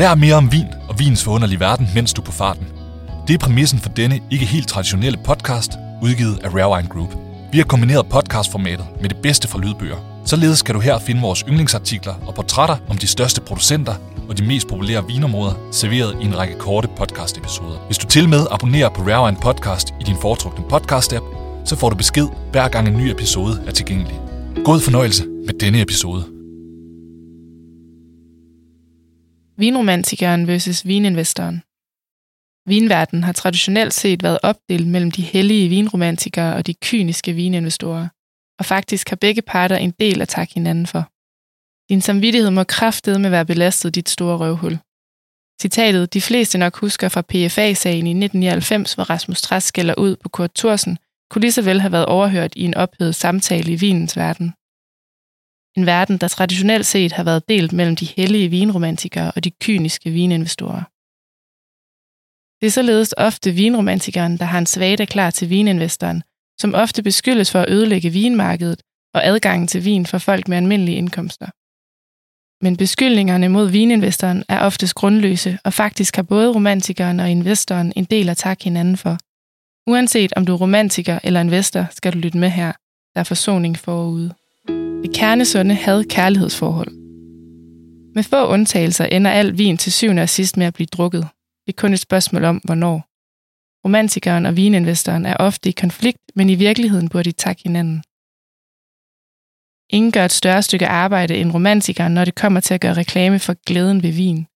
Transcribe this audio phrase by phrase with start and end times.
[0.00, 2.66] Lær mere om vin og vins forunderlige verden, mens du er på farten.
[3.28, 7.14] Det er præmissen for denne ikke helt traditionelle podcast, udgivet af Rare Wine Group.
[7.52, 10.22] Vi har kombineret podcastformatet med det bedste fra lydbøger.
[10.24, 13.94] Således kan du her finde vores yndlingsartikler og portrætter om de største producenter
[14.28, 17.86] og de mest populære vinområder, serveret i en række korte podcast-episoder.
[17.86, 21.24] Hvis du til med abonnerer på Rare Wine Podcast i din foretrukne podcast-app,
[21.64, 24.20] så får du besked hver gang en ny episode er tilgængelig.
[24.64, 26.39] God fornøjelse med denne episode.
[29.60, 31.62] Vinromantikeren versus vininvestoren.
[32.68, 38.08] Vinverdenen har traditionelt set været opdelt mellem de hellige vinromantikere og de kyniske vininvestorer,
[38.58, 41.02] og faktisk har begge parter en del at takke hinanden for.
[41.90, 42.64] Din samvittighed må
[43.18, 44.78] med være belastet dit store røvhul.
[45.62, 50.28] Citatet, de fleste nok husker fra PFA-sagen i 1999, hvor Rasmus Træs skælder ud på
[50.28, 50.98] Kurt Thorsen,
[51.30, 54.54] kunne lige så vel have været overhørt i en ophedet samtale i vinens verden.
[55.76, 60.10] En verden, der traditionelt set har været delt mellem de hellige vinromantikere og de kyniske
[60.10, 60.82] vininvestorer.
[62.60, 66.22] Det er således ofte vinromantikeren, der har en svage klar til vininvestoren,
[66.60, 68.82] som ofte beskyldes for at ødelægge vinmarkedet
[69.14, 71.46] og adgangen til vin for folk med almindelige indkomster.
[72.64, 78.04] Men beskyldningerne mod vininvestoren er oftest grundløse, og faktisk har både romantikeren og investoren en
[78.04, 79.18] del at takke hinanden for.
[79.90, 82.72] Uanset om du er romantiker eller investor, skal du lytte med her.
[83.14, 84.34] Der er forsoning forude.
[85.14, 86.92] Kernesunde had kærlighedsforhold.
[88.14, 91.28] Med få undtagelser ender al vin til syvende og sidst med at blive drukket.
[91.66, 93.06] Det er kun et spørgsmål om, hvornår.
[93.84, 98.02] Romantikeren og vininvestoren er ofte i konflikt, men i virkeligheden burde de takke hinanden.
[99.92, 103.38] Ingen gør et større stykke arbejde end romantikeren, når det kommer til at gøre reklame
[103.38, 104.46] for glæden ved vin.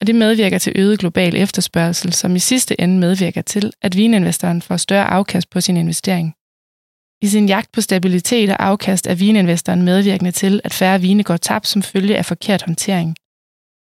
[0.00, 4.62] Og det medvirker til øget global efterspørgsel, som i sidste ende medvirker til, at vininvestoren
[4.62, 6.34] får større afkast på sin investering.
[7.22, 11.36] I sin jagt på stabilitet og afkast er vininvestoren medvirkende til, at færre vine går
[11.36, 13.16] tabt som følge af forkert håndtering.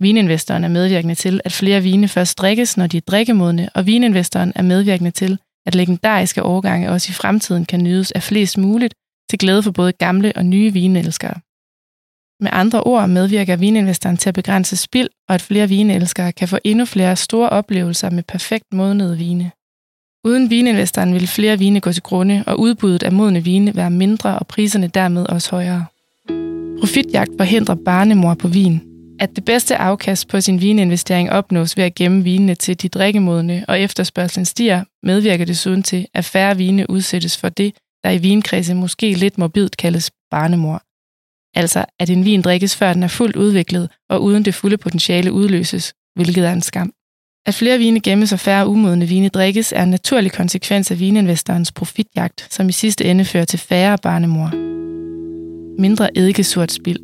[0.00, 4.52] Vininvestoren er medvirkende til, at flere vine først drikkes, når de er drikkemodne, og vininvestoren
[4.54, 8.94] er medvirkende til, at legendariske årgange også i fremtiden kan nydes af flest muligt,
[9.30, 11.34] til glæde for både gamle og nye vinelskere.
[12.40, 16.58] Med andre ord medvirker vininvestoren til at begrænse spild, og at flere vinelskere kan få
[16.64, 19.50] endnu flere store oplevelser med perfekt modnede vine.
[20.24, 24.38] Uden vininvestoren vil flere vine gå til grunde, og udbuddet af modne vine være mindre,
[24.38, 25.86] og priserne dermed også højere.
[26.80, 28.82] Profitjagt forhindrer barnemor på vin.
[29.20, 33.64] At det bedste afkast på sin vininvestering opnås ved at gemme vinene til de drikkemodne,
[33.68, 37.74] og efterspørgselen stiger, medvirker desuden til, at færre vine udsættes for det,
[38.04, 40.82] der i vinkredse måske lidt morbidt kaldes barnemor.
[41.58, 45.32] Altså, at en vin drikkes før den er fuldt udviklet og uden det fulde potentiale
[45.32, 46.92] udløses, hvilket er en skam.
[47.46, 51.72] At flere vine gemmes og færre umodne vine drikkes er en naturlig konsekvens af vininvestorens
[51.72, 54.50] profitjagt, som i sidste ende fører til færre barnemor.
[55.80, 56.98] Mindre eddikesurt spild.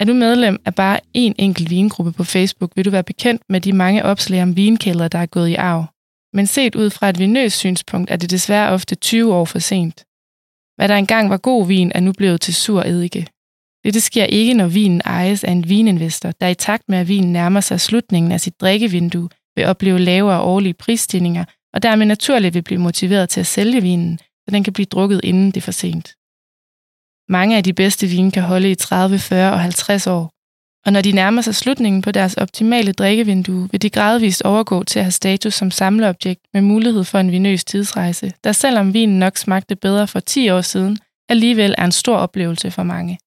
[0.00, 3.60] Er du medlem af bare én enkelt vingruppe på Facebook, vil du være bekendt med
[3.60, 5.84] de mange opslag om vinkældre, der er gået i arv.
[6.32, 10.04] Men set ud fra et vinøs synspunkt er det desværre ofte 20 år for sent.
[10.76, 13.26] Hvad der engang var god vin, er nu blevet til sur eddike.
[13.84, 17.32] Dette sker ikke, når vinen ejes af en vininvestor, der i takt med, at vinen
[17.32, 21.44] nærmer sig slutningen af sit drikkevindue, vil opleve lavere årlige prisstigninger,
[21.74, 25.20] og dermed naturligt vil blive motiveret til at sælge vinen, så den kan blive drukket
[25.24, 26.14] inden det er for sent.
[27.30, 30.30] Mange af de bedste vine kan holde i 30, 40 og 50 år,
[30.86, 34.98] og når de nærmer sig slutningen på deres optimale drikkevindue, vil de gradvist overgå til
[34.98, 39.36] at have status som samleobjekt med mulighed for en vinøs tidsrejse, der selvom vinen nok
[39.36, 43.18] smagte bedre for 10 år siden, alligevel er en stor oplevelse for mange.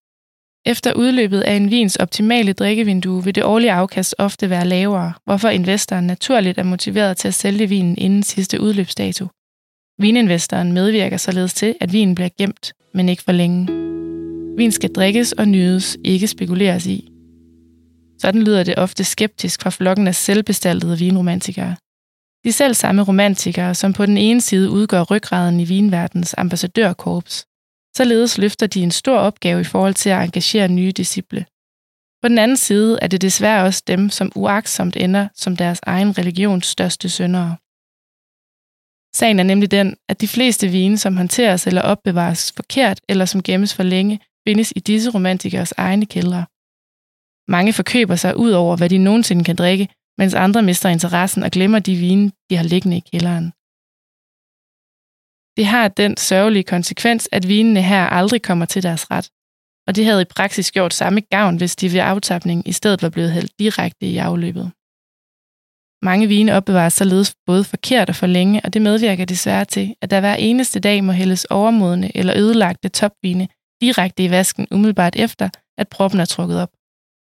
[0.66, 5.50] Efter udløbet af en vins optimale drikkevindue vil det årlige afkast ofte være lavere, hvorfor
[5.50, 9.28] investoren naturligt er motiveret til at sælge vinen inden sidste udløbsdato.
[10.00, 13.68] Vininvestoren medvirker således til, at vinen bliver gemt, men ikke for længe.
[14.58, 17.12] Vin skal drikkes og nydes, ikke spekuleres i.
[18.22, 21.76] Sådan lyder det ofte skeptisk fra flokken af selvbestaltede vinromantikere.
[22.44, 27.46] De selv samme romantikere, som på den ene side udgør ryggraden i vinverdens ambassadørkorps,
[27.97, 31.46] således løfter de en stor opgave i forhold til at engagere nye disciple.
[32.22, 36.18] På den anden side er det desværre også dem, som uagtsomt ender som deres egen
[36.18, 37.57] religions største syndere.
[39.16, 43.44] Sagen er nemlig den, at de fleste vine, som håndteres eller opbevares forkert eller som
[43.44, 46.45] gemmes for længe, findes i disse romantikers egne kældre.
[47.48, 51.51] Mange forkøber sig ud over, hvad de nogensinde kan drikke, mens andre mister interessen og
[51.51, 53.54] glemmer de vine, de har liggende i kælderen.
[55.57, 59.30] Det har den sørgelige konsekvens, at vinene her aldrig kommer til deres ret.
[59.88, 63.09] Og det havde i praksis gjort samme gavn, hvis de ved aftapning i stedet var
[63.09, 64.71] blevet hældt direkte i afløbet.
[66.03, 70.12] Mange vine opbevares således både forkert og for længe, og det medvirker desværre til, at
[70.12, 73.47] der hver eneste dag må hældes overmodne eller ødelagte topvine
[73.81, 76.69] direkte i vasken umiddelbart efter, at proppen er trukket op.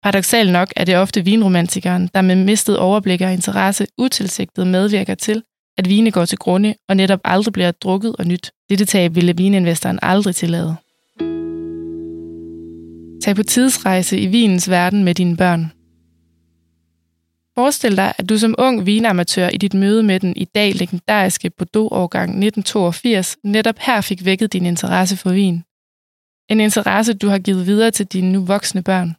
[0.03, 5.43] Paradoxalt nok er det ofte vinromantikeren, der med mistet overblik og interesse utilsigtet medvirker til,
[5.77, 8.51] at vine går til grunde og netop aldrig bliver drukket og nyt.
[8.69, 10.75] Dette tab ville vininvestoren aldrig tillade.
[13.23, 15.71] Tag på tidsrejse i vinens verden med dine børn.
[17.55, 21.49] Forestil dig, at du som ung vinamatør i dit møde med den i dag legendariske
[21.49, 25.63] Bordeaux-årgang 1982 netop her fik vækket din interesse for vin.
[26.49, 29.15] En interesse, du har givet videre til dine nu voksne børn.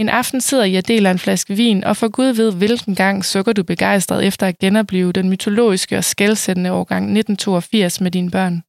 [0.00, 3.24] En aften sidder I og deler en flaske vin, og for Gud ved, hvilken gang
[3.24, 8.62] sukker du begejstret efter at genopleve den mytologiske og skældsættende årgang 1982 med dine børn.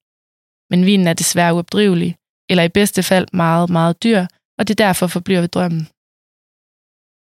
[0.72, 2.16] Men vinen er desværre uopdrivelig,
[2.50, 4.26] eller i bedste fald meget, meget dyr,
[4.60, 5.88] og det derfor forbliver ved drømmen.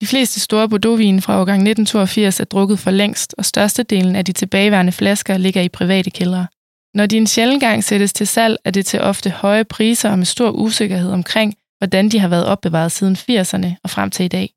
[0.00, 4.32] De fleste store Bordeaux-vine fra årgang 1982 er drukket for længst, og størstedelen af de
[4.32, 6.46] tilbageværende flasker ligger i private kældre.
[6.94, 10.18] Når de en sjældent gang sættes til salg, er det til ofte høje priser og
[10.18, 14.28] med stor usikkerhed omkring, hvordan de har været opbevaret siden 80'erne og frem til i
[14.28, 14.50] dag.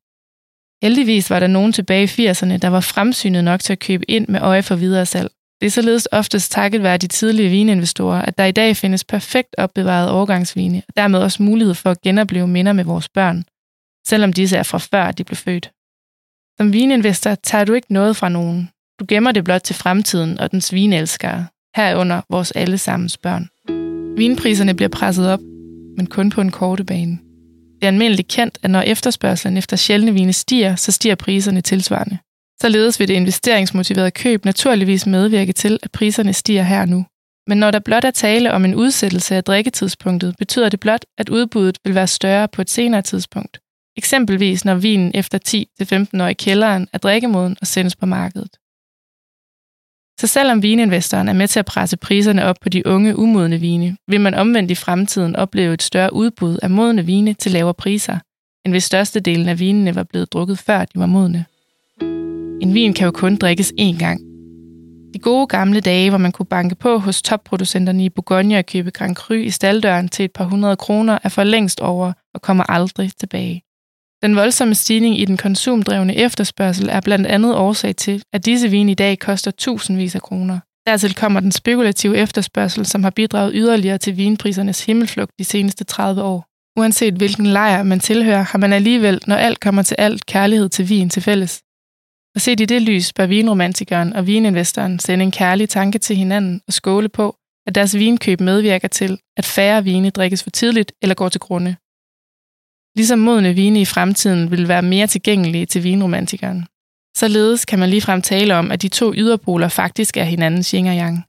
[0.82, 4.28] Heldigvis var der nogen tilbage i 80'erne, der var fremsynet nok til at købe ind
[4.28, 5.30] med øje for videre salg.
[5.60, 9.54] Det er således oftest takket være de tidlige vininvestorer, at der i dag findes perfekt
[9.58, 13.44] opbevaret overgangsvine, og dermed også mulighed for at genopleve minder med vores børn,
[14.06, 15.70] selvom disse er fra før de blev født.
[16.60, 18.70] Som vininvestor tager du ikke noget fra nogen.
[19.00, 23.48] Du gemmer det blot til fremtiden og dens vinelskere, herunder vores allesammens børn.
[24.16, 25.40] Vinpriserne bliver presset op,
[25.96, 27.18] men kun på en korte bane.
[27.74, 32.18] Det er almindeligt kendt, at når efterspørgselen efter sjældne vine stiger, så stiger priserne tilsvarende.
[32.60, 37.04] Således vil det investeringsmotiverede køb naturligvis medvirke til, at priserne stiger her nu.
[37.46, 41.28] Men når der blot er tale om en udsættelse af drikketidspunktet, betyder det blot, at
[41.28, 43.58] udbuddet vil være større på et senere tidspunkt.
[43.96, 45.66] Eksempelvis når vinen efter
[46.18, 48.50] 10-15 år i kælderen er drikkemoden og sendes på markedet.
[50.20, 53.96] Så selvom vininvestoren er med til at presse priserne op på de unge, umodne vine,
[54.08, 58.18] vil man omvendt i fremtiden opleve et større udbud af modne vine til lavere priser,
[58.64, 61.44] end hvis størstedelen af vinene var blevet drukket før de var modne.
[62.62, 64.20] En vin kan jo kun drikkes én gang.
[65.14, 68.90] De gode gamle dage, hvor man kunne banke på hos topproducenterne i Bourgogne og købe
[68.90, 72.64] Grand Cru i staldøren til et par hundrede kroner, er for længst over og kommer
[72.70, 73.62] aldrig tilbage.
[74.22, 78.92] Den voldsomme stigning i den konsumdrevne efterspørgsel er blandt andet årsag til, at disse vine
[78.92, 80.58] i dag koster tusindvis af kroner.
[80.86, 86.22] Dertil kommer den spekulative efterspørgsel, som har bidraget yderligere til vinprisernes himmelflugt de seneste 30
[86.22, 86.46] år.
[86.78, 90.88] Uanset hvilken lejr man tilhører, har man alligevel, når alt kommer til alt, kærlighed til
[90.88, 91.62] vin til fælles.
[92.34, 96.60] Og set i det lys bør vinromantikeren og vininvestoren sende en kærlig tanke til hinanden
[96.66, 101.14] og skåle på, at deres vinkøb medvirker til, at færre vine drikkes for tidligt eller
[101.14, 101.76] går til grunde.
[102.96, 106.66] Ligesom modne vine i fremtiden vil være mere tilgængelige til vinromantikeren.
[107.16, 110.96] Således kan man ligefrem tale om, at de to yderpoler faktisk er hinandens yin og
[110.96, 111.24] yang.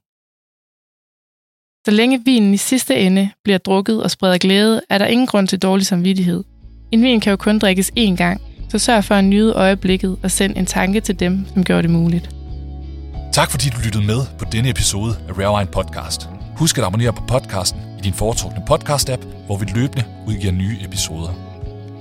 [1.86, 5.48] Så længe vinen i sidste ende bliver drukket og spreder glæde, er der ingen grund
[5.48, 6.44] til dårlig samvittighed.
[6.92, 10.30] En vin kan jo kun drikkes én gang, så sørg for at nyde øjeblikket og
[10.30, 12.30] send en tanke til dem, som gør det muligt.
[13.32, 16.28] Tak fordi du lyttede med på denne episode af Rare Wine Podcast.
[16.56, 21.45] Husk at abonnere på podcasten i din foretrukne podcast-app, hvor vi løbende udgiver nye episoder.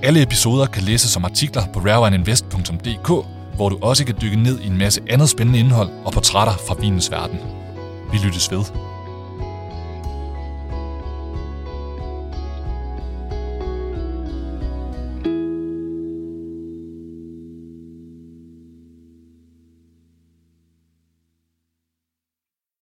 [0.03, 3.07] Alle episoder kan læses som artikler på rarewineinvest.dk,
[3.55, 6.75] hvor du også kan dykke ned i en masse andet spændende indhold og portrætter fra
[6.79, 7.39] vinens verden.
[8.11, 8.63] Vi lyttes ved.